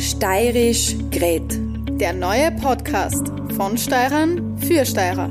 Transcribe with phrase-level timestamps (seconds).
[0.00, 1.60] Steirisch Gret.
[2.00, 5.30] Der neue Podcast von Steirern für Steirer.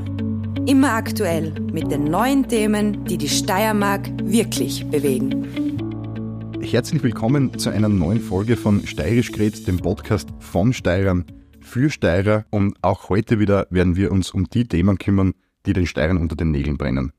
[0.67, 6.61] Immer aktuell mit den neuen Themen, die die Steiermark wirklich bewegen.
[6.61, 11.25] Herzlich willkommen zu einer neuen Folge von Steirisch Gret, dem Podcast von Steirern
[11.61, 12.45] für Steirer.
[12.51, 15.33] Und auch heute wieder werden wir uns um die Themen kümmern,
[15.65, 17.11] die den Steirern unter den Nägeln brennen.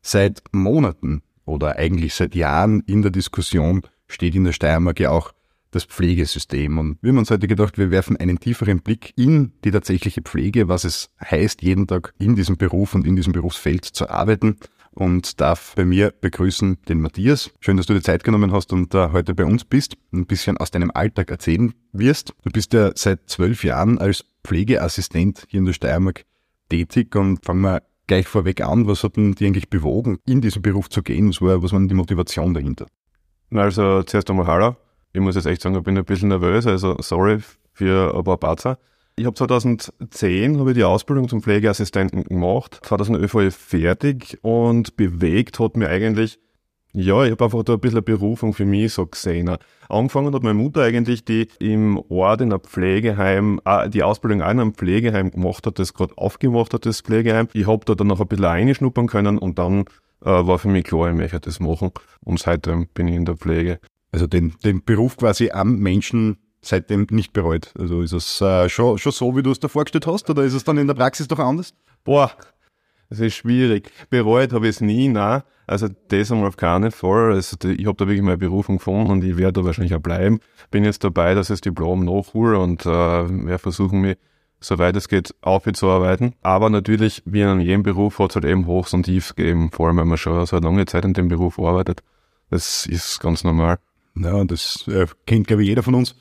[0.00, 5.35] Seit Monaten oder eigentlich seit Jahren in der Diskussion steht in der Steiermark ja auch
[5.76, 6.78] das Pflegesystem.
[6.78, 10.68] Und wir haben uns heute gedacht, wir werfen einen tieferen Blick in die tatsächliche Pflege,
[10.68, 14.56] was es heißt, jeden Tag in diesem Beruf und in diesem Berufsfeld zu arbeiten.
[14.92, 17.50] Und darf bei mir begrüßen den Matthias.
[17.60, 20.56] Schön, dass du dir Zeit genommen hast und uh, heute bei uns bist, ein bisschen
[20.56, 22.32] aus deinem Alltag erzählen wirst.
[22.44, 26.24] Du bist ja seit zwölf Jahren als Pflegeassistent hier in der Steiermark
[26.70, 30.62] tätig und fangen wir gleich vorweg an, was hat denn die eigentlich bewogen, in diesen
[30.62, 31.28] Beruf zu gehen?
[31.28, 32.86] Was war, was war die Motivation dahinter?
[33.50, 34.76] Also zuerst einmal hallo.
[35.16, 37.38] Ich muss jetzt echt sagen, ich bin ein bisschen nervös, also sorry
[37.72, 38.78] für ein paar Patzer.
[39.16, 45.74] Ich habe 2010 habe ich die Ausbildung zum Pflegeassistenten gemacht, 2011 fertig und bewegt hat
[45.78, 46.38] mir eigentlich,
[46.92, 49.56] ja, ich habe einfach da ein bisschen eine Berufung für mich so gesehen.
[49.88, 54.50] Angefangen hat meine Mutter eigentlich, die im Ort in einem Pflegeheim, äh, die Ausbildung auch
[54.50, 57.48] in einem Pflegeheim gemacht hat, das gerade aufgemacht hat, das Pflegeheim.
[57.54, 59.86] Ich habe da dann noch ein bisschen reinschnuppern können und dann
[60.20, 63.38] äh, war für mich klar, ich möchte das machen und seitdem bin ich in der
[63.38, 63.80] Pflege.
[64.16, 67.74] Also den, den Beruf quasi am Menschen seitdem nicht bereut.
[67.78, 70.54] Also ist es äh, schon, schon so, wie du es da vorgestellt hast, oder ist
[70.54, 71.74] es dann in der Praxis doch anders?
[72.02, 72.32] Boah,
[73.10, 73.92] das ist schwierig.
[74.08, 75.42] Bereut habe ich es nie, nein.
[75.66, 77.34] Also das einmal auf keinen Fall.
[77.34, 80.40] Also ich habe da wirklich meine Berufung gefunden und ich werde da wahrscheinlich auch bleiben.
[80.70, 84.16] Bin jetzt dabei, dass ich das Diplom nachhole und äh, werde versuchen, mich
[84.60, 86.34] soweit es geht, aufzuarbeiten.
[86.40, 89.88] Aber natürlich, wie in jedem Beruf, hat es halt eben Hochs und Tiefs gegeben, vor
[89.88, 92.02] allem wenn man schon so eine lange Zeit in dem Beruf arbeitet.
[92.48, 93.78] Das ist ganz normal.
[94.16, 96.14] Ja, das äh, kennt, glaube ich, jeder von uns.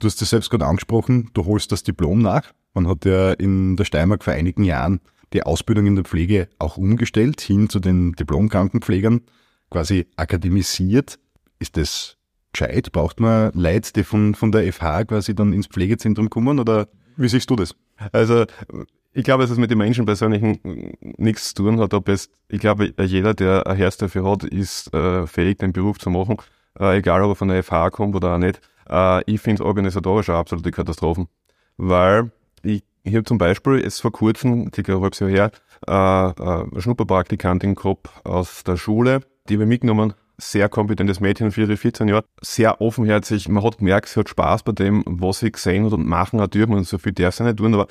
[0.00, 2.52] Du hast es selbst gerade angesprochen, du holst das Diplom nach.
[2.72, 5.00] Man hat ja in der Steiermark vor einigen Jahren
[5.32, 9.22] die Ausbildung in der Pflege auch umgestellt, hin zu den Diplom-Krankenpflegern,
[9.70, 11.18] quasi akademisiert.
[11.58, 12.16] Ist das
[12.52, 12.92] gescheit?
[12.92, 17.28] Braucht man Leute, die von, von der FH quasi dann ins Pflegezentrum kommen oder wie
[17.28, 17.74] siehst du das?
[18.12, 18.44] Also,
[19.12, 20.60] ich glaube, dass es mit den Menschen persönlich
[21.16, 21.94] nichts zu tun hat.
[21.94, 25.98] Ob es, ich glaube, jeder, der ein Herz dafür hat, ist äh, fähig, den Beruf
[25.98, 26.36] zu machen.
[26.78, 28.60] Äh, egal, ob er von der FH kommt oder auch nicht.
[28.88, 31.26] Äh, ich finde es organisatorisch eine absolute Katastrophe.
[31.76, 32.30] Weil
[32.62, 35.50] ich, ich habe zum Beispiel jetzt vor kurzem, circa ein halbes Jahr her,
[35.86, 41.62] äh, äh eine Schnupperpraktikantin gehabt aus der Schule, die ich mitgenommen sehr kompetentes Mädchen für
[41.62, 43.48] ihre 14 Jahre, sehr offenherzig.
[43.48, 46.54] Man hat gemerkt, sie hat Spaß bei dem, was sie gesehen hat und machen hat
[46.54, 47.86] dürfen und so viel darf sie nicht tun, aber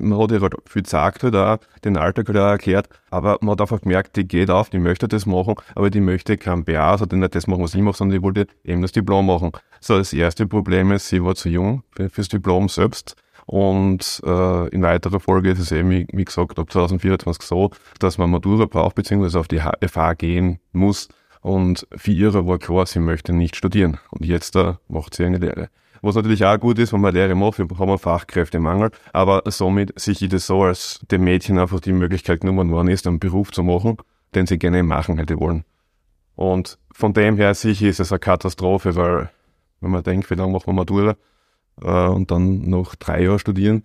[0.00, 3.52] man hat ihr halt viel gesagt halt auch, den Alltag halt auch erklärt, aber man
[3.52, 6.90] hat einfach gemerkt, die geht auf, die möchte das machen, aber die möchte kein BA,
[6.90, 9.52] also nicht das machen, was ich mache, sondern die wollte eben das Diplom machen.
[9.80, 13.16] So, das erste Problem ist, sie war zu jung fürs Diplom selbst.
[13.46, 17.70] Und äh, in weiterer Folge ist es eben, wie, wie gesagt, ab 2024 so,
[18.00, 21.08] dass man Matura braucht, beziehungsweise auf die FH gehen muss,
[21.46, 23.98] und für ihre war klar, sie möchte nicht studieren.
[24.10, 25.68] Und jetzt da macht sie eine Lehre.
[26.02, 29.92] Was natürlich auch gut ist, wenn man Lehre macht, wir haben einen Fachkräftemangel, aber somit
[29.96, 33.52] sehe ich das so, als dem Mädchen einfach die Möglichkeit genommen worden ist, einen Beruf
[33.52, 33.96] zu machen,
[34.34, 35.64] den sie gerne machen hätte wollen.
[36.34, 39.30] Und von dem her sicher ist es eine Katastrophe, weil
[39.80, 41.14] wenn man denkt, wie lange macht man Matura
[41.80, 43.84] äh, und dann noch drei Jahre studieren.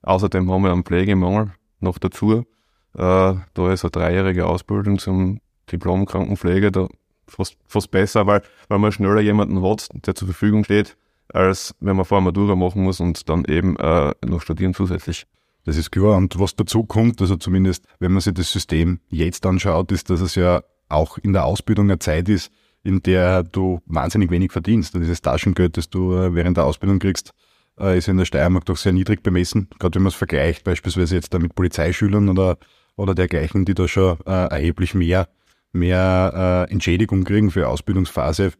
[0.00, 2.46] Außerdem haben wir einen Pflegemangel noch dazu.
[2.94, 5.40] Äh, da ist eine dreijährige Ausbildung zum
[5.70, 6.88] Diplom-Krankenpflege da
[7.26, 10.96] fast, fast besser, weil, weil man schneller jemanden hat, der zur Verfügung steht,
[11.32, 15.26] als wenn man vor Matura machen muss und dann eben äh, noch studieren zusätzlich.
[15.64, 16.16] Das ist klar.
[16.16, 20.20] Und was dazu kommt, also zumindest, wenn man sich das System jetzt anschaut, ist, dass
[20.20, 22.52] es ja auch in der Ausbildung eine Zeit ist,
[22.84, 24.94] in der du wahnsinnig wenig verdienst.
[24.94, 27.32] Und dieses Taschengeld, das du äh, während der Ausbildung kriegst,
[27.80, 29.68] äh, ist in der Steiermark doch sehr niedrig bemessen.
[29.80, 32.58] Gerade wenn man es vergleicht, beispielsweise jetzt da mit Polizeischülern oder,
[32.94, 35.28] oder dergleichen, die da schon äh, erheblich mehr
[35.72, 38.52] mehr äh, Entschädigung kriegen für Ausbildungsphase.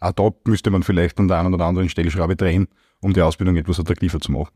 [0.00, 2.68] Auch da müsste man vielleicht an der einen oder anderen Stellschraube drehen,
[3.00, 4.52] um die Ausbildung etwas attraktiver zu machen.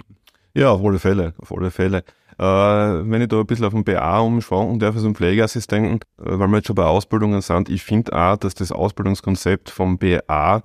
[0.54, 2.04] Ja, auf alle Fälle, auf alle Fälle.
[2.38, 6.48] Äh, wenn ich da ein bisschen auf den BA umschwanken darf, als Pflegeassistenten, äh, weil
[6.48, 10.62] wir jetzt schon bei Ausbildungen sind, ich finde auch, dass das Ausbildungskonzept vom BA,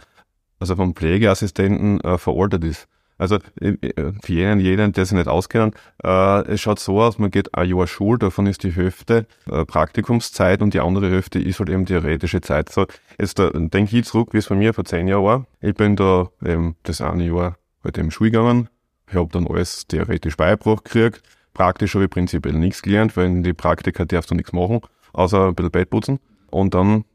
[0.59, 2.87] also vom Pflegeassistenten, äh, veraltet ist.
[3.17, 7.55] Also für jeden, jeden, der sich nicht auskennt, äh, es schaut so aus, man geht
[7.55, 11.69] ein Jahr Schul, davon ist die Hälfte äh, Praktikumszeit und die andere Hälfte ist halt
[11.69, 12.69] eben theoretische Zeit.
[12.69, 12.85] So,
[13.19, 15.45] jetzt äh, denke ich zurück, wie es bei mir vor zehn Jahren war.
[15.61, 18.69] Ich bin da eben das eine Jahr halt eben Schule gegangen,
[19.09, 21.23] ich habe dann alles theoretisch beigebracht gekriegt.
[21.53, 24.81] Praktisch habe ich prinzipiell nichts gelernt, weil in die Praktika darfst du nichts machen,
[25.13, 26.19] außer ein bisschen Bett putzen.
[26.51, 27.05] Und dann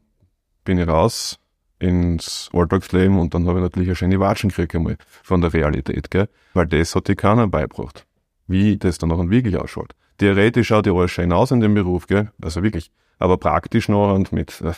[0.65, 1.39] bin ich raus
[1.83, 6.09] ins Alltagsleben und dann habe ich natürlich eine schöne Watschen gekriegt einmal von der Realität,
[6.09, 6.29] gell?
[6.53, 8.05] Weil das hat die keiner beigebracht.
[8.47, 9.93] Wie das dann noch wirklich ausschaut.
[10.17, 12.31] Theoretisch schaut ja alles schön aus in dem Beruf, gell?
[12.41, 12.89] Also wirklich.
[13.19, 14.71] Aber praktisch noch und mit äh,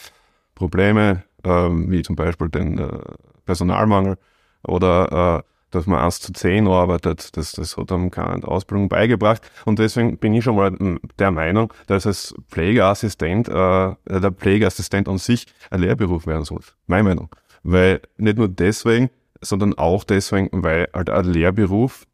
[0.55, 2.99] Probleme, äh, wie zum Beispiel den äh,
[3.45, 4.17] Personalmangel
[4.63, 9.41] oder äh, dass man 1 zu 10 arbeitet, das, das hat einem keine Ausbildung beigebracht.
[9.65, 10.75] Und deswegen bin ich schon mal
[11.19, 16.61] der Meinung, dass als Pflegeassistent, äh, der Pflegeassistent an sich ein Lehrberuf werden soll.
[16.87, 17.29] Meine Meinung.
[17.63, 19.09] Weil nicht nur deswegen,
[19.41, 22.05] sondern auch deswegen, weil halt ein Lehrberuf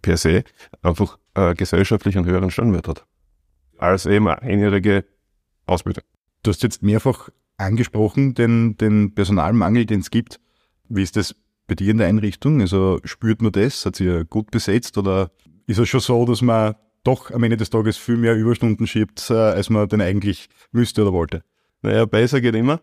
[0.00, 0.44] per se
[0.82, 3.06] einfach äh, gesellschaftlich einen höheren Stellenwert hat.
[3.78, 5.04] Als eben eine einjährige
[5.66, 6.04] Ausbildung.
[6.42, 10.40] Du hast jetzt mehrfach angesprochen, den, den Personalmangel, den es gibt.
[10.88, 12.60] Wie ist das bei dir in der Einrichtung?
[12.60, 13.86] Also spürt man das?
[13.86, 15.30] Hat sie gut besetzt oder
[15.66, 16.74] ist es schon so, dass man
[17.04, 21.02] doch am Ende des Tages viel mehr Überstunden schiebt, äh, als man denn eigentlich müsste
[21.02, 21.42] oder wollte?
[21.82, 22.80] Naja, besser geht immer.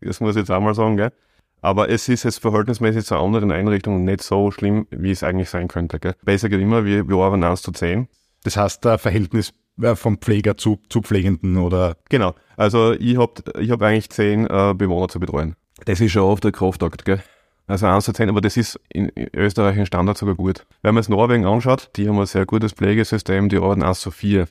[0.00, 1.12] Das muss ich jetzt auch mal sagen, gell?
[1.60, 5.66] Aber es ist jetzt verhältnismäßig zu anderen Einrichtungen nicht so schlimm, wie es eigentlich sein
[5.66, 5.98] könnte.
[5.98, 6.14] Gell?
[6.24, 8.06] Besser geht immer, wir, wir arbeiten 1 zu 10.
[8.44, 9.52] Das heißt, der Verhältnis
[9.82, 11.96] äh, vom Pfleger zu, zu Pflegenden oder?
[12.08, 12.34] Genau.
[12.56, 15.56] Also ich habe ich hab eigentlich 10 äh, Bewohner zu betreuen.
[15.84, 17.22] Das ist schon oft der Kraftakt, gell?
[17.68, 20.66] Also 1 zu 10, aber das ist in Österreich in Standard sogar gut.
[20.82, 24.10] Wenn man es Norwegen anschaut, die haben ein sehr gutes Pflegesystem, die arbeiten 1 zu
[24.10, 24.48] 4.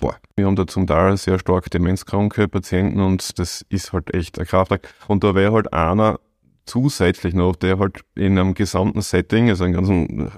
[0.00, 0.16] Boah.
[0.34, 4.46] Wir haben da zum Teil sehr stark demenzkranke Patienten und das ist halt echt ein
[4.46, 4.92] Kraftakt.
[5.06, 6.18] Und da wäre halt einer
[6.64, 10.32] zusätzlich noch, der halt in einem gesamten Setting, also einem ganzen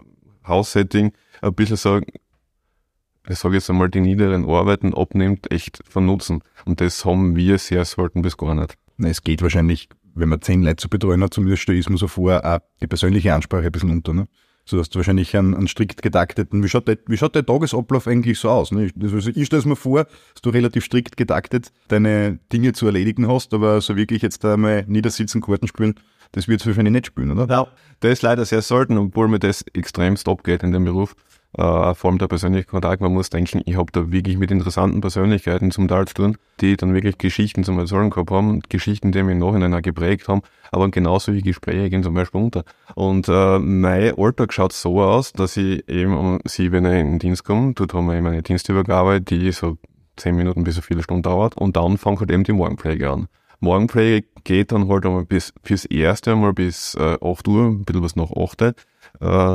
[0.46, 1.12] Haussetting,
[1.43, 2.00] ein bisschen so,
[3.29, 6.43] ich sage jetzt einmal, die niederen Arbeiten abnimmt, echt von Nutzen.
[6.64, 8.76] Und das haben wir sehr selten bis gar nicht.
[8.99, 12.09] Es geht wahrscheinlich, wenn man zehn Leute zu betreuen hat, zumindest stelle ich mir so
[12.09, 14.15] vor, auch die persönliche Ansprache ein bisschen unter.
[14.15, 14.29] Ne?
[14.65, 18.09] So hast du wahrscheinlich einen, einen strikt getakteten, wie schaut, der, wie schaut der Tagesablauf
[18.09, 18.73] eigentlich so aus?
[18.73, 18.91] Ne?
[19.01, 23.29] Also ich stelle es mir vor, dass du relativ strikt getaktet deine Dinge zu erledigen
[23.29, 25.95] hast, aber so wirklich jetzt einmal niedersitzen, Karten spielen,
[26.33, 27.47] das wird es wahrscheinlich nicht spielen, oder?
[27.49, 27.69] Ja,
[28.01, 31.15] das ist leider sehr selten, obwohl mir das extremst abgeht in dem Beruf.
[31.58, 33.00] Äh, allem der persönliche Kontakt.
[33.00, 36.76] Man muss denken, ich habe da wirklich mit interessanten Persönlichkeiten zum Teil zu tun, die
[36.76, 40.43] dann wirklich Geschichten zum Erzählen gehabt haben, Geschichten, die mich im Nachhinein auch geprägt haben,
[40.70, 42.64] aber genauso wie Gespräche gehen zum Beispiel unter.
[42.94, 47.44] Und äh, mein Alltag schaut so aus, dass ich eben um sieben in den Dienst
[47.44, 49.79] komme, dort haben wir eben eine Dienstübergabe, die so
[50.17, 53.29] zehn Minuten bis eine Viertelstunde dauert und dann fängt halt eben die Morgenpflege an.
[53.61, 58.03] Morgenpflege geht dann halt einmal bis fürs erste einmal bis äh, 8 Uhr, ein bisschen
[58.03, 58.75] was nach 8 Äh,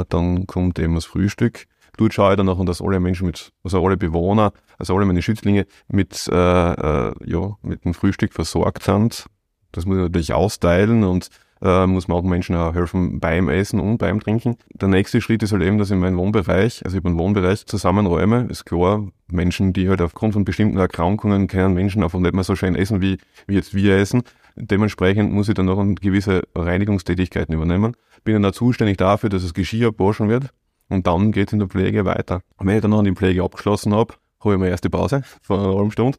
[0.09, 1.67] dann kommt eben das Frühstück.
[1.97, 5.21] Dort schaue ich dann auch, dass alle Menschen mit, also alle Bewohner, also alle meine
[5.21, 9.25] Schützlinge mit, äh, äh, ja, mit dem Frühstück versorgt sind.
[9.71, 11.29] Das muss ich natürlich austeilen und
[11.61, 14.57] äh, muss man auch Menschen auch helfen beim Essen und beim Trinken.
[14.73, 17.65] Der nächste Schritt ist halt eben, dass ich meinen Wohnbereich, also ich habe einen Wohnbereich
[17.65, 18.47] zusammenräume.
[18.49, 22.55] Ist klar, Menschen, die halt aufgrund von bestimmten Erkrankungen können Menschen einfach nicht mehr so
[22.55, 23.17] schön essen, wie,
[23.47, 24.23] wie jetzt wir essen.
[24.55, 27.95] Dementsprechend muss ich dann noch gewisse Reinigungstätigkeiten übernehmen.
[28.23, 30.49] Bin dann auch zuständig dafür, dass das Geschirr abwaschen wird.
[30.91, 32.41] Und dann geht es in der Pflege weiter.
[32.59, 35.73] Wenn ich dann noch die Pflege abgeschlossen habe, habe ich meine erste Pause von einer
[35.73, 36.17] halben Stunde.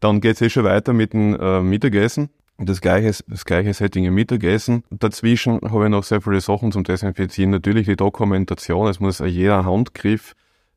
[0.00, 2.28] Dann geht es eh schon weiter mit dem äh, Mittagessen.
[2.58, 4.84] Das gleiche, das gleiche Setting im Mittagessen.
[4.90, 7.50] Dazwischen habe ich noch sehr viele Sachen zum Desinfizieren.
[7.50, 8.86] Natürlich die Dokumentation.
[8.88, 10.34] Es muss jeder Handgriff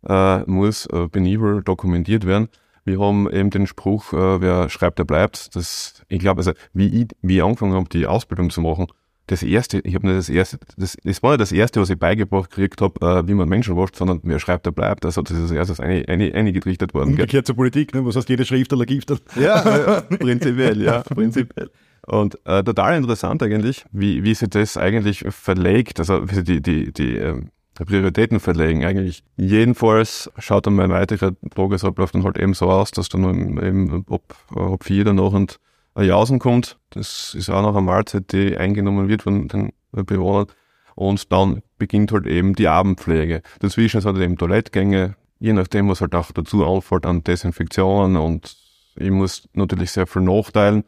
[0.08, 2.48] äh, muss äh, penibel dokumentiert werden.
[2.86, 5.56] Wir haben eben den Spruch, äh, wer schreibt, der bleibt.
[5.56, 8.88] Das, ich glaube, also wie ich, wie ich angefangen habe, die Ausbildung zu machen,
[9.28, 11.98] das erste, ich habe nicht das erste, das, das war nicht das erste, was ich
[11.98, 15.06] beigebracht gekriegt habe, äh, wie man Menschen wascht, sondern wer schreibt, der bleibt.
[15.06, 17.10] Also das ist als erstes eine, eine, eingetrichtert worden.
[17.10, 18.06] Umgekehrt zur Politik, ne?
[18.06, 19.06] was heißt jede Schrift oder Gift?
[19.36, 21.70] Ja, prinzipiell, ja, prinzipiell.
[22.06, 26.62] Und äh, total interessant eigentlich, wie, wie sie das eigentlich verlegt, also wie sie die,
[26.62, 27.50] die, die ähm,
[27.84, 29.24] Prioritäten verlegen eigentlich.
[29.36, 34.36] Jedenfalls schaut dann mein weiterer Tagesablauf dann halt eben so aus, dass dann eben ab,
[34.56, 35.60] ab vier dann noch und
[36.04, 36.78] Jausen kommt.
[36.90, 40.48] Das ist auch noch eine Mahlzeit, die eingenommen wird von den Bewohnern.
[40.96, 43.42] Und dann beginnt halt eben die Abendpflege.
[43.60, 48.58] Dazwischen hat es eben Toilettgänge, je nachdem, was halt auch dazu anfällt an Desinfektionen und
[48.96, 50.86] ich muss natürlich sehr viel nachteilen.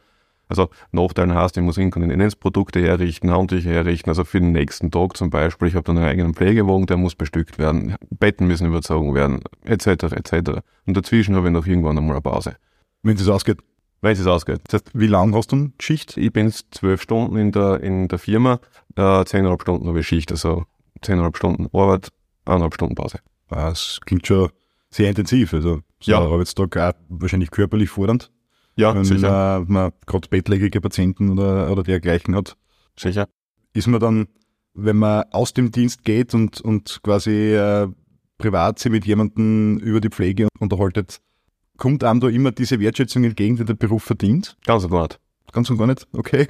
[0.50, 5.30] Also Nachteilen heißt, ich muss Inkontinenzprodukte herrichten, Handtücher herrichten, also für den nächsten Tag zum
[5.30, 5.68] Beispiel.
[5.68, 9.88] Ich habe dann einen eigenen Pflegewagen, der muss bestückt werden, Betten müssen überzogen werden, etc.
[10.14, 10.62] etc.
[10.86, 12.56] Und dazwischen habe ich noch irgendwann einmal eine Pause.
[13.04, 13.58] Wenn es ausgeht.
[14.02, 14.62] Wenn es ausgeht.
[14.68, 16.18] Das heißt, wie lang hast du Schicht?
[16.18, 18.60] Ich bin zwölf Stunden in der, in der Firma,
[18.96, 20.66] äh, zehneinhalb Stunden habe ich Schicht, also
[21.02, 22.10] zehneinhalb Stunden Arbeit,
[22.46, 23.20] eineinhalb Stunden Pause.
[23.50, 24.50] Das klingt schon
[24.90, 26.20] sehr intensiv, also so Ja.
[26.22, 28.32] ein Arbeitstag auch wahrscheinlich körperlich fordernd.
[28.76, 29.58] Ja, wenn sicher.
[29.58, 32.56] äh, man gerade bettlägerige Patienten oder, oder dergleichen hat.
[33.00, 33.28] Sicher.
[33.74, 34.28] Ist man dann,
[34.76, 37.88] wenn man aus dem Dienst geht und, und quasi äh,
[38.38, 41.20] privat sich mit jemandem über die Pflege unterhaltet,
[41.78, 44.58] kommt einem da immer diese Wertschätzung entgegen, die der Beruf verdient?
[44.66, 45.20] Ganz und gar nicht.
[45.52, 46.48] Ganz und gar nicht, okay.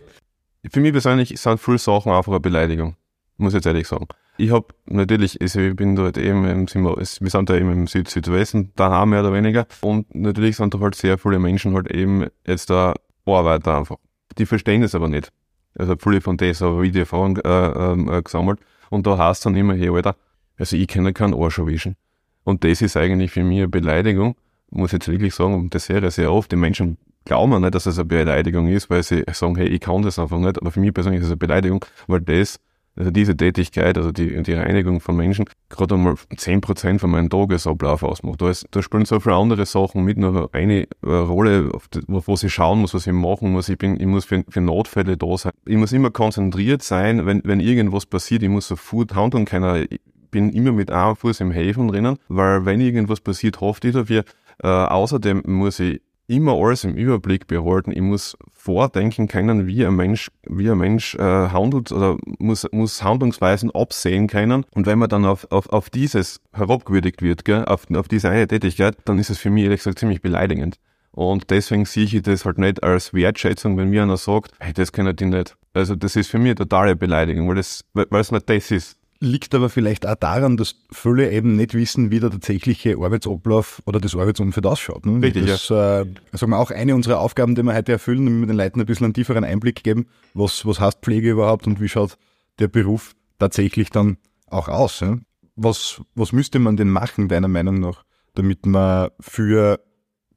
[0.72, 2.96] für mich persönlich sind viele Sachen einfach eine Beleidigung.
[3.38, 4.08] Muss ich jetzt ehrlich sagen.
[4.40, 8.08] Ich habe natürlich, also ich bin dort eben, im, wir sind da eben im Süd
[8.08, 9.68] Südwesten, daheim mehr oder weniger.
[9.82, 12.94] Und natürlich sind da halt sehr viele Menschen halt eben jetzt da
[13.26, 13.98] Arbeiter einfach.
[14.38, 15.32] Die verstehen das aber nicht.
[15.76, 18.60] Also viele von denen habe ich die Erfahrung äh, äh, gesammelt.
[18.90, 20.16] Und da heißt dann immer, hey Alter,
[20.58, 21.96] also ich kann keinen Arsch erwischen.
[22.44, 24.36] Und das ist eigentlich für mich eine Beleidigung,
[24.70, 26.52] muss jetzt wirklich sagen, das höre ich sehr oft.
[26.52, 30.02] Die Menschen glauben nicht, dass es eine Beleidigung ist, weil sie sagen, hey, ich kann
[30.02, 30.60] das einfach nicht.
[30.60, 32.60] Aber für mich persönlich ist es eine Beleidigung, weil das
[32.98, 38.02] also diese Tätigkeit, also die, die Reinigung von Menschen, gerade einmal 10% von meinem Tagesablauf
[38.02, 38.42] ausmacht.
[38.42, 42.02] Da, ist, da spielen so viele andere Sachen mit, noch eine äh, Rolle, auf die,
[42.08, 43.70] wo ich schauen muss, was ich machen muss.
[43.70, 45.52] Ich, bin, ich muss für, für Notfälle da sein.
[45.68, 48.42] Ich muss immer konzentriert sein, wenn, wenn irgendwas passiert.
[48.42, 49.86] Ich muss sofort handeln können.
[49.92, 50.00] Ich
[50.32, 54.24] bin immer mit einem Fuß im Häfen drinnen, weil wenn irgendwas passiert, hofft ich dafür.
[54.64, 57.92] Äh, außerdem muss ich immer alles im Überblick behalten.
[57.92, 63.02] Ich muss vordenken können, wie ein Mensch, wie ein Mensch äh, handelt oder muss, muss
[63.04, 64.66] Handlungsweisen absehen können.
[64.72, 68.48] Und wenn man dann auf, auf, auf dieses herabgewürdigt wird, gell, auf, auf diese eine
[68.48, 70.78] Tätigkeit, dann ist es für mich ehrlich gesagt ziemlich beleidigend.
[71.12, 74.92] Und deswegen sehe ich das halt nicht als Wertschätzung, wenn mir einer sagt, hey, das
[74.92, 75.56] kann ich nicht.
[75.74, 79.56] Also das ist für mich eine totale Beleidigung, weil weil es nicht das ist liegt
[79.56, 84.16] aber vielleicht auch daran, dass viele eben nicht wissen, wie der tatsächliche Arbeitsablauf oder das
[84.16, 85.06] Arbeitsumfeld ausschaut.
[85.06, 85.22] Ne?
[85.26, 86.02] Richtig, das ja.
[86.02, 88.80] äh, sagen wir auch eine unserer Aufgaben, die wir heute erfüllen, damit wir den Leuten
[88.80, 92.18] ein bisschen einen tieferen Einblick geben, was, was heißt Pflege überhaupt und wie schaut
[92.60, 95.00] der Beruf tatsächlich dann auch aus.
[95.00, 95.18] Ja?
[95.56, 98.04] Was, was müsste man denn machen, deiner Meinung nach,
[98.36, 99.80] damit man für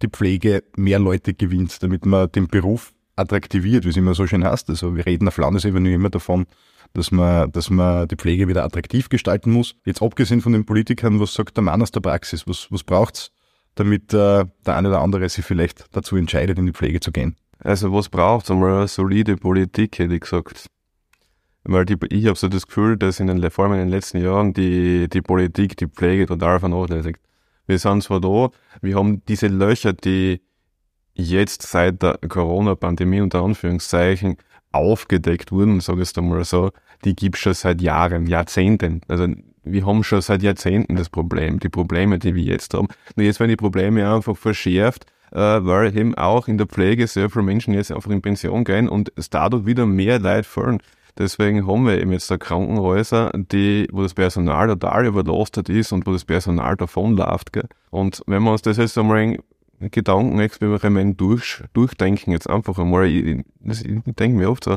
[0.03, 4.45] die Pflege mehr Leute gewinnt, damit man den Beruf attraktiviert, wie es immer so schön
[4.45, 4.69] heißt.
[4.71, 6.47] Also wir reden auf Landesebene immer davon,
[6.95, 9.75] dass man, dass man die Pflege wieder attraktiv gestalten muss.
[9.85, 12.47] Jetzt abgesehen von den Politikern, was sagt der Mann aus der Praxis?
[12.47, 13.31] Was, was braucht's,
[13.75, 17.37] damit äh, der eine oder andere sich vielleicht dazu entscheidet, in die Pflege zu gehen?
[17.59, 18.51] Also was braucht's?
[18.51, 20.67] Einmal eine solide Politik, hätte ich gesagt.
[21.65, 24.23] Weil die, ich habe so das Gefühl, dass in den, vor allem in den letzten
[24.23, 27.21] Jahren die, die Politik die Pflege total vernachlässigt.
[27.67, 28.49] Wir sind zwar da,
[28.81, 30.41] wir haben diese Löcher, die
[31.15, 34.37] jetzt seit der Corona-Pandemie unter Anführungszeichen
[34.73, 36.71] aufgedeckt wurden, sage ich es einmal so,
[37.05, 39.01] die gibt's schon seit Jahren, Jahrzehnten.
[39.09, 39.27] Also
[39.65, 42.89] wir haben schon seit Jahrzehnten das Problem, die Probleme, die wir jetzt haben.
[43.17, 47.31] Nur jetzt werden die Probleme einfach verschärft, äh, weil eben auch in der Pflege sehr
[47.31, 50.83] viele Menschen jetzt einfach in Pension gehen und es dadurch wieder mehr Leid fallen.
[51.19, 56.07] Deswegen haben wir eben jetzt da Krankenhäuser, die, wo das Personal total überlastet ist und
[56.07, 57.53] wo das Personal davonläuft.
[57.53, 57.69] Gell?
[57.91, 59.37] Und wenn wir uns das jetzt einmal
[59.81, 64.77] Gedankenexperiment durch, durchdenken, jetzt einfach einmal, ich, ich, ich denke mir oft so,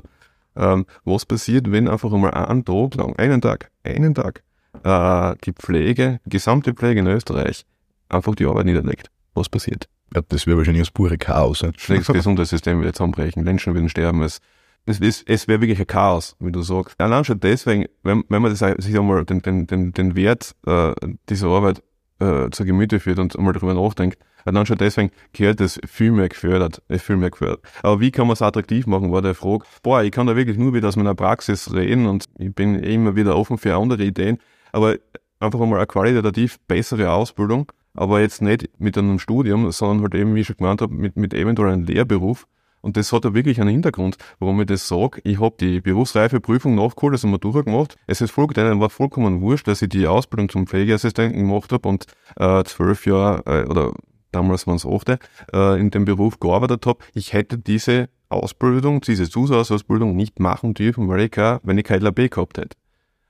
[0.55, 4.43] ähm, was passiert, wenn einfach einmal einen Tag lang, einen Tag, einen Tag,
[4.83, 7.65] äh, die Pflege, die gesamte Pflege in Österreich
[8.09, 9.09] einfach die Arbeit niederlegt.
[9.33, 9.87] Was passiert?
[10.13, 11.59] Ja, das wäre wahrscheinlich das pure Chaos.
[11.59, 14.39] Das Gesundheitssystem wird zusammenbrechen, Menschen würden sterben, es,
[14.85, 16.99] es, es, es wäre wirklich ein Chaos, wie du sagst.
[16.99, 20.93] Allein schon deswegen, wenn, wenn man das, sich einmal den, den, den, den Wert äh,
[21.29, 21.81] dieser Arbeit
[22.19, 26.29] äh, zur Gemüte führt und einmal darüber nachdenkt, dann schon deswegen gehört das viel mehr
[26.29, 27.61] gefördert, viel mehr gefördert.
[27.81, 29.65] Aber wie kann man es attraktiv machen, war der Frage.
[29.81, 33.15] Boah, ich kann da wirklich nur wieder aus meiner Praxis reden und ich bin immer
[33.15, 34.37] wieder offen für andere Ideen,
[34.71, 34.95] aber
[35.39, 40.35] einfach einmal eine qualitativ bessere Ausbildung, aber jetzt nicht mit einem Studium, sondern halt eben,
[40.35, 42.47] wie ich schon gemeint habe, mit, mit eventuell einem Lehrberuf.
[42.81, 45.21] Und das hat ja wirklich einen Hintergrund, warum ich das sage.
[45.23, 47.95] Ich habe die Berufsreifeprüfung nachgeholt, also Matura gemacht.
[48.07, 51.87] Es ist voll, denen war vollkommen wurscht, dass ich die Ausbildung zum Pflegeassistenten gemacht habe
[51.87, 53.93] und äh, zwölf Jahre äh, oder
[54.33, 55.19] damals waren es achte,
[55.53, 61.07] äh, in dem Beruf gearbeitet habe, ich hätte diese Ausbildung, diese Zusatzausbildung nicht machen dürfen,
[61.07, 62.75] weil ich kein, wenn ich kein LAB gehabt hätte.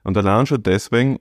[0.04, 1.20] Und allein schon deswegen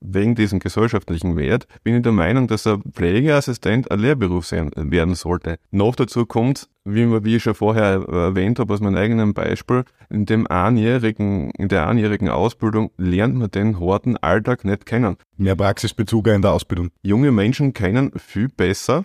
[0.00, 5.14] wegen diesem gesellschaftlichen Wert bin ich der Meinung, dass ein Pflegeassistent ein Lehrberuf sein, werden
[5.14, 5.58] sollte.
[5.70, 10.26] Noch dazu kommt, wie, wie ich schon vorher erwähnt habe, aus meinem eigenen Beispiel, in
[10.26, 15.16] dem einjährigen, in der einjährigen Ausbildung lernt man den harten Alltag nicht kennen.
[15.36, 16.90] Mehr Praxisbezug in der Ausbildung.
[17.02, 19.04] Junge Menschen kennen viel besser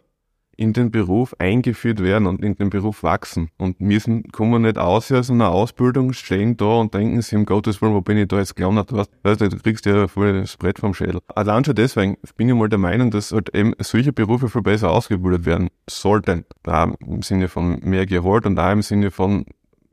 [0.58, 3.50] in den Beruf eingeführt werden und in den Beruf wachsen.
[3.58, 7.82] Und müssen, kommen nicht aus aus einer Ausbildung, stehen da und denken sich, um Gottes
[7.82, 8.92] Willen, wo bin ich da jetzt gelandet?
[8.92, 11.20] Weißt du, du kriegst ja voll das Brett vom Schädel.
[11.28, 14.92] Allein schon deswegen bin ich mal der Meinung, dass halt eben solche Berufe viel besser
[14.92, 16.46] ausgebildet werden sollten.
[16.64, 19.46] Da im Sinne von mehr Gehalt und auch im Sinne von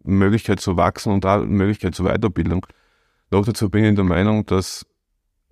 [0.04, 2.66] Möglichkeit zu wachsen und auch Möglichkeit zur Weiterbildung.
[3.31, 4.87] Noch dazu bin ich der Meinung, dass,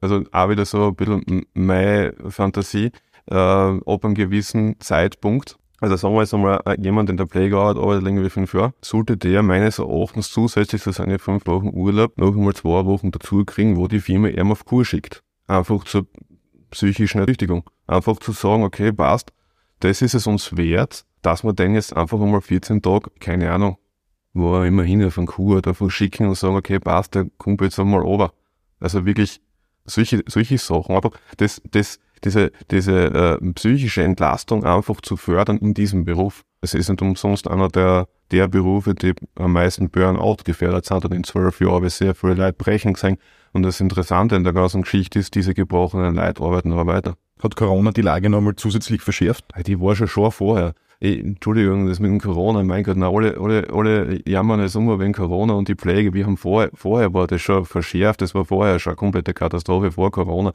[0.00, 2.92] also auch wieder so ein bisschen meine Fantasie,
[3.30, 7.82] äh, ab einem gewissen Zeitpunkt, also sagen wir jetzt einmal, äh, jemand in der Pflegearbeit
[7.82, 12.18] arbeitet länger wie fünf Jahre, sollte der meines Erachtens zusätzlich zu seinen fünf Wochen Urlaub
[12.18, 15.22] noch einmal zwei Wochen dazu kriegen, wo die Firma ihm auf Kur schickt.
[15.46, 16.06] Einfach zur
[16.70, 17.64] psychischen Ertüchtigung.
[17.86, 19.32] Einfach zu sagen, okay, passt,
[19.80, 23.78] das ist es uns wert, dass wir den jetzt einfach einmal 14 Tage, keine Ahnung,
[24.34, 27.80] wo er immerhin auf einen oder davon schicken und sagen, okay, passt, der kommt jetzt
[27.80, 28.32] einmal runter.
[28.80, 29.40] Also wirklich
[29.86, 30.94] solche, solche Sachen.
[30.94, 36.42] Aber das, das, diese, diese äh, psychische Entlastung einfach zu fördern in diesem Beruf.
[36.60, 41.04] Es ist nicht umsonst einer der, der Berufe, die am meisten Burnout gefährdet sind.
[41.04, 43.16] Und in zwölf Jahren habe ich sehr viele Leute brechen gesehen.
[43.52, 47.14] Und das Interessante in der ganzen Geschichte ist, diese gebrochenen Leute arbeiten aber weiter.
[47.42, 49.46] Hat Corona die Lage nochmal zusätzlich verschärft?
[49.66, 50.74] Die war schon schon vorher.
[51.02, 55.00] Ich, Entschuldigung, das mit dem Corona, mein Gott, na, alle, alle, alle jammern jetzt immer
[55.00, 56.12] wegen Corona und die Pflege.
[56.12, 59.90] Wir haben vorher, vorher war das schon verschärft, das war vorher schon eine komplette Katastrophe
[59.92, 60.52] vor Corona.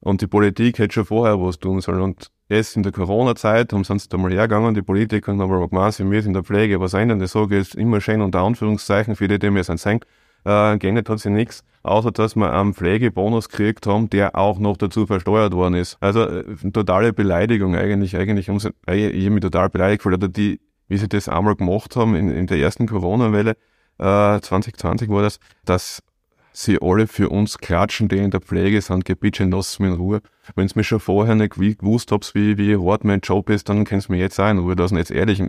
[0.00, 2.00] Und die Politik hätte schon vorher was tun sollen.
[2.00, 5.68] Und jetzt in der Corona-Zeit haben sie uns da mal hergegangen, die Politiker haben aber
[5.68, 7.18] gemeint, wir müssen in der Pflege was ändern.
[7.18, 10.00] Das sage ich jetzt immer schön unter Anführungszeichen für die, die mir es sagen.
[10.44, 14.76] Äh, geändert hat sich nichts, außer dass wir einen Pflegebonus gekriegt haben, der auch noch
[14.76, 15.96] dazu versteuert worden ist.
[15.98, 20.22] Also äh, totale Beleidigung eigentlich, eigentlich haben sie, äh, ich habe mich total beleidigt gefühlt,
[20.22, 23.56] oder die, wie sie das einmal gemacht haben in, in der ersten Corona-Welle,
[23.98, 26.00] äh, 2020 war das, dass
[26.56, 30.20] sie alle für uns klatschen, die in der Pflege sind, gebitschen, lass mich in Ruhe.
[30.54, 34.08] Wenn mir schon vorher nicht gewusst habt, wie, wie hart mein Job ist, dann kennst
[34.08, 34.96] du mich jetzt auch in Ruhe lassen.
[34.96, 35.42] Jetzt ehrlich,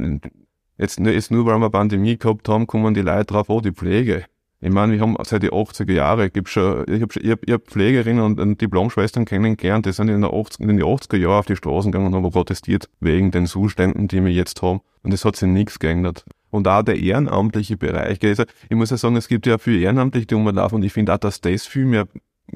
[0.78, 4.26] jetzt, jetzt nur weil wir Pandemie gehabt haben, kommen die Leute drauf, oh, die Pflege.
[4.60, 7.54] Ich meine, wir haben seit den 80er Jahren, gibt schon, ich habe ich hab, ich
[7.54, 11.40] hab Pflegerinnen und, und Diplomschwestern kennengelernt, die sind in, der 80, in den 80er Jahren
[11.40, 14.82] auf die Straßen gegangen und haben protestiert wegen den Zuständen, die wir jetzt haben.
[15.04, 18.20] Und es hat sich nichts geändert und auch der ehrenamtliche Bereich.
[18.24, 21.14] Also ich muss ja sagen, es gibt ja viel Ehrenamtliche, die rumlaufen und ich finde
[21.14, 22.08] auch, dass das viel mehr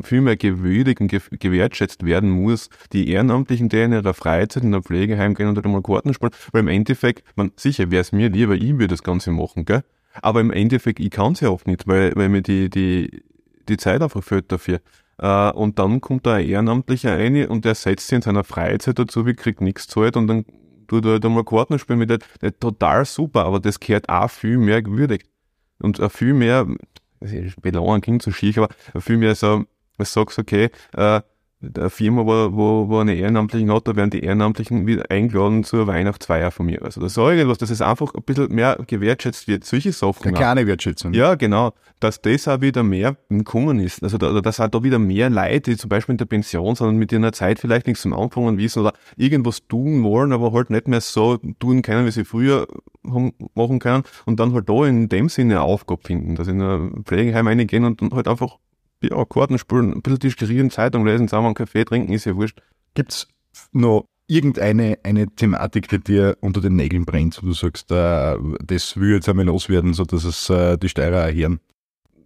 [0.03, 4.81] viel mehr gewürdigt und gewertschätzt werden muss, die Ehrenamtlichen, die in ihrer Freizeit in der
[4.81, 8.29] Pflegeheim gehen und dort mal Karten spielen, weil im Endeffekt, man, sicher wäre es mir
[8.29, 9.83] lieber, ich würde das Ganze machen, gell?
[10.21, 13.23] Aber im Endeffekt, ich kann es ja oft nicht, weil, weil mir die, die,
[13.69, 14.79] die Zeit einfach fehlt dafür.
[15.17, 18.99] Äh, und dann kommt da ein Ehrenamtlicher rein und der setzt sich in seiner Freizeit
[18.99, 20.45] dazu, wie kriegt nichts zahlt und dann
[20.91, 24.57] tut halt einmal Karten spielen mit der, der, total super, aber das gehört auch viel
[24.57, 25.27] mehr gewürdigt.
[25.79, 26.67] Und auch viel mehr,
[27.61, 28.69] belangen klingt so schief, aber
[28.99, 29.63] viel mehr so,
[29.97, 31.21] was sagst okay, äh,
[31.61, 35.85] der Firma, wo, wo, wo eine Ehrenamtlichen hat, da werden die Ehrenamtlichen wieder eingeladen zur
[35.85, 36.81] Weihnachtsfeier von mir.
[36.81, 39.63] Also das ist irgendwas, dass es einfach ein bisschen mehr gewertschätzt wird.
[39.63, 40.25] Solche Sachen.
[40.25, 41.13] Eine kleine Wertschätzung.
[41.13, 41.73] Ja, genau.
[41.99, 44.01] Dass das auch wieder mehr gekommen ist.
[44.01, 46.87] Also da, dass auch da wieder mehr Leute, die zum Beispiel in der Pension sind
[46.87, 50.71] und mit ihrer Zeit vielleicht nichts zum Anfangen wissen oder irgendwas tun wollen, aber halt
[50.71, 52.67] nicht mehr so tun können, wie sie früher
[53.05, 56.53] haben, machen können und dann halt da in dem Sinne eine Aufgabe finden, dass sie
[56.53, 58.57] in ein Pflegeheim reingehen und dann halt einfach
[59.03, 62.61] ja, Karten spielen, ein bisschen diskutieren, Zeitung lesen, zusammen einen Kaffee trinken, ist ja wurscht.
[62.93, 63.27] Gibt's
[63.71, 68.97] noch irgendeine eine Thematik, die dir unter den Nägeln brennt, wo du sagst, äh, das
[68.97, 71.59] will jetzt einmal loswerden, so dass es äh, die Steirer erhören?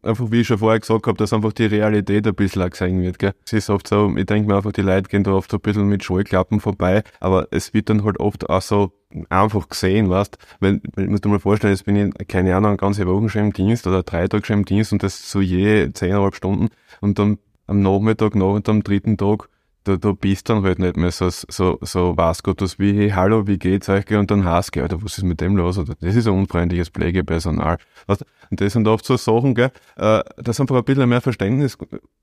[0.04, 3.02] Einfach, wie ich schon vorher gesagt habe, dass einfach die Realität ein bisschen auch gesehen
[3.02, 3.18] wird.
[3.18, 3.34] Gell?
[3.44, 5.88] Es ist oft so, ich denke mir einfach, die Leute gehen da oft ein bisschen
[5.88, 8.92] mit Scheuklappen vorbei, aber es wird dann halt oft auch so
[9.30, 12.78] einfach gesehen, weißt Weil, ich muss dir mal vorstellen, jetzt bin ich, keine Ahnung, eine
[12.78, 15.92] ganze Woche schon im Dienst oder drei Tage schon im Dienst und das so je
[15.94, 16.70] zehneinhalb Stunden
[17.02, 19.50] und dann am Nachmittag, nach und am dritten Tag
[19.86, 23.48] du, du bist dann halt nicht mehr so, so, so was Gottes wie, hey, hallo,
[23.48, 24.10] wie geht's euch?
[24.12, 25.78] Und dann hast du, Alter, was ist mit dem los?
[25.78, 27.78] Oder das ist ein unfreundliches Pflegepersonal.
[28.08, 31.78] Weißt, und das sind oft so Sachen, gell, äh, dass einfach ein bisschen mehr Verständnis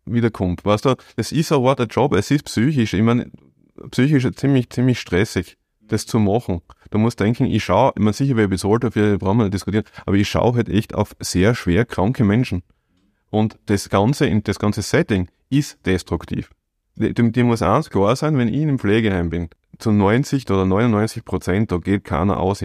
[0.05, 0.65] wiederkommt.
[0.65, 2.93] Weißt du, es ist ein harter Job, es ist psychisch.
[2.95, 3.31] Ich meine,
[3.91, 5.57] psychisch ziemlich, ziemlich stressig,
[5.93, 6.61] das zu machen.
[6.91, 9.85] Du musst denken, ich schaue, ich meine, sicher, wer bezahlt dafür, brauchen wir nicht diskutieren,
[10.07, 12.63] aber ich schaue halt echt auf sehr schwer kranke Menschen.
[13.31, 16.51] Und das ganze, das ganze Setting ist destruktiv
[16.97, 21.25] dem, muss eins klar sein, wenn ich in einem Pflegeheim bin, zu 90 oder 99
[21.25, 22.65] Prozent, da geht keiner aus.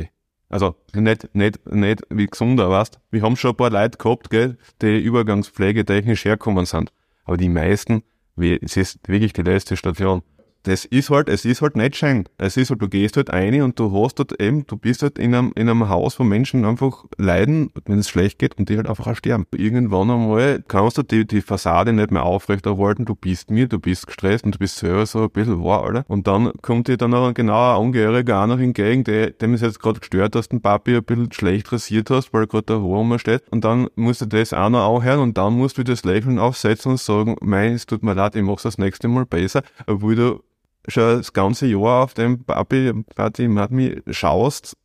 [0.49, 4.57] Also nicht, nicht, nicht wie gesunder, weißt Wir haben schon ein paar Leute gehabt, gell,
[4.81, 6.91] die übergangspflegetechnisch herkommen sind.
[7.25, 8.03] Aber die meisten,
[8.37, 10.21] es ist wirklich die letzte Station
[10.67, 12.27] das ist halt, es ist halt nicht schön.
[12.37, 15.17] Es ist halt, du gehst halt rein und du hast dort eben, du bist halt
[15.17, 18.75] in einem, in einem Haus, wo Menschen einfach leiden, wenn es schlecht geht und die
[18.75, 19.45] halt einfach auch sterben.
[19.55, 24.07] Irgendwann einmal kannst du die, die Fassade nicht mehr aufrechterhalten, du bist mir, du bist
[24.07, 26.03] gestresst und du bist selber so ein bisschen wahr, oder?
[26.09, 29.61] Und dann kommt dir dann noch ein genauer Angehöriger auch noch entgegen, der, dem ist
[29.61, 33.19] jetzt gerade gestört, dass den Papi ein bisschen schlecht rasiert hast, weil gerade der Haar
[33.19, 33.43] steht.
[33.51, 36.91] Und dann musst du das auch noch anhören und dann musst du das Lächeln aufsetzen
[36.91, 40.43] und sagen, mein, es tut mir leid, ich mach's das nächste Mal besser, obwohl du
[40.87, 44.75] schon das ganze Jahr auf dem Papi, Party Madmi schaust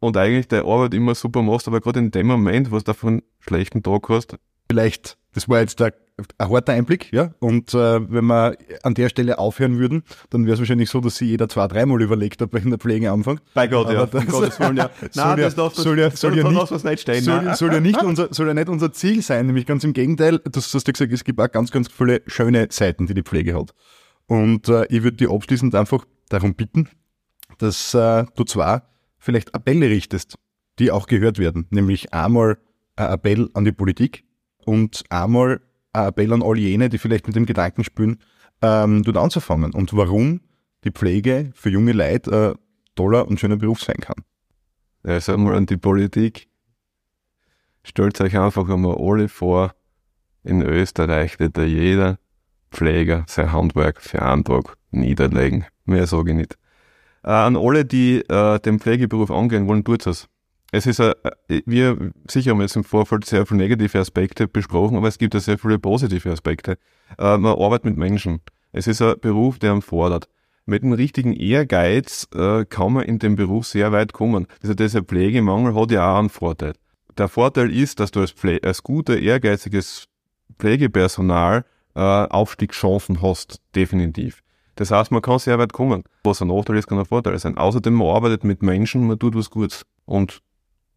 [0.00, 3.08] und eigentlich deine Arbeit immer super machst, aber gerade in dem Moment, was du davon
[3.08, 4.36] einen schlechten Tag hast.
[4.70, 5.94] Vielleicht, das war jetzt der,
[6.36, 7.32] ein harter Einblick, ja.
[7.38, 11.16] Und äh, wenn wir an der Stelle aufhören würden, dann wäre es wahrscheinlich so, dass
[11.16, 13.40] sie jeder zwei, dreimal überlegt, ob er in der Pflege anfängt.
[13.54, 14.04] Bei Gott, ja.
[14.04, 14.90] Das, Gottes Willen, ja.
[15.10, 17.22] soll Nein, das darf soll ja, soll, soll ja nicht, nicht stehen.
[17.22, 20.38] Soll, soll, ja nicht unser, soll ja nicht unser Ziel sein, nämlich ganz im Gegenteil.
[20.38, 23.54] Du hast ja gesagt, es gibt auch ganz, ganz viele schöne Seiten, die die Pflege
[23.54, 23.72] hat.
[24.28, 26.88] Und äh, ich würde dich abschließend einfach darum bitten,
[27.58, 28.88] dass äh, du zwar
[29.18, 30.38] vielleicht Appelle richtest
[30.78, 31.66] die auch gehört werden.
[31.70, 32.58] Nämlich einmal
[32.96, 34.24] ein Appell an die Politik
[34.64, 35.60] und einmal
[35.92, 38.18] ein Appell an all jene, die vielleicht mit dem Gedanken spüren,
[38.62, 40.40] ähm, dort anzufangen und warum
[40.84, 42.58] die Pflege für junge Leute ein
[42.94, 44.24] toller und schöner Beruf sein kann.
[45.04, 46.48] Ja, sagen wir an die Politik.
[47.82, 49.74] Stellt euch einfach einmal alle vor,
[50.44, 52.18] in Österreich wird jeder
[52.70, 55.66] Pfleger sein Handwerk für einen Tag niederlegen.
[55.84, 56.58] Mehr sage ich nicht.
[57.24, 60.28] Äh, an alle, die äh, den Pflegeberuf angehen wollen, tut es.
[60.70, 61.14] Es ist, äh,
[61.64, 65.40] wir sicher haben jetzt im Vorfeld sehr viele negative Aspekte besprochen, aber es gibt auch
[65.40, 66.78] sehr viele positive Aspekte.
[67.18, 68.40] Äh, man arbeitet mit Menschen.
[68.72, 70.28] Es ist ein Beruf, der einen fordert.
[70.66, 74.46] Mit einem richtigen Ehrgeiz äh, kann man in dem Beruf sehr weit kommen.
[74.62, 76.74] Also dieser Pflegemangel hat ja auch einen Vorteil.
[77.16, 80.08] Der Vorteil ist, dass du als, Pfle als guter, ehrgeiziges
[80.58, 81.64] Pflegepersonal
[81.98, 84.42] äh, Aufstiegschancen hast, definitiv.
[84.76, 86.04] Das heißt, man kann sehr weit kommen.
[86.22, 87.58] Was ein Nachteil ist, kann ein Vorteil sein.
[87.58, 89.84] Außerdem, man arbeitet mit Menschen, man tut was Gutes.
[90.04, 90.40] Und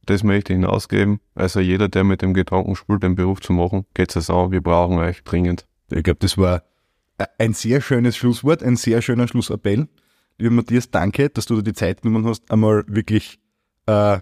[0.05, 1.19] das möchte ich hinausgeben.
[1.33, 4.51] Also jeder, der mit dem Gedanken spielt, den Beruf zu machen, geht's es an.
[4.51, 5.65] Wir brauchen euch dringend.
[5.89, 6.61] Ich glaube, das war
[7.39, 9.87] ein sehr schönes Schlusswort, ein sehr schöner Schlussappell.
[10.37, 13.39] Lieber Matthias, danke, dass du dir die Zeit genommen hast, einmal wirklich
[13.87, 14.19] äh,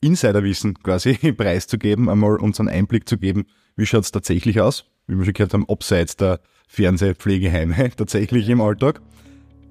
[0.00, 5.24] Insiderwissen quasi preiszugeben, einmal uns einen Einblick zu geben, wie schaut's tatsächlich aus, wie wir
[5.24, 9.00] schon gehört haben, abseits der Fernsehpflegeheime tatsächlich im Alltag.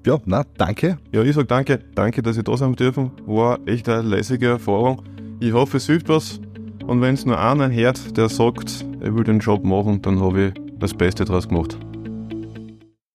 [0.06, 0.98] Ja, na, danke.
[1.12, 1.80] Ja, ich sag danke.
[1.94, 3.10] Danke, dass ich da sein dürfen.
[3.26, 5.02] War echt eine lässige Erfahrung.
[5.40, 6.40] Ich hoffe, es hilft was.
[6.86, 10.48] Und wenn es nur einer hört, der sagt, er will den Job machen, dann habe
[10.48, 11.78] ich das Beste draus gemacht.